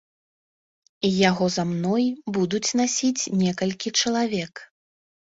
[1.29, 2.05] Яго за мной
[2.37, 4.53] будуць насіць некалькі чалавек.